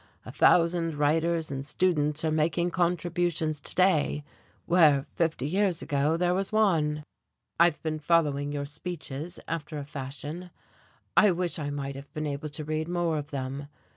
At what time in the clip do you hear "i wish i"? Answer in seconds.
11.15-11.69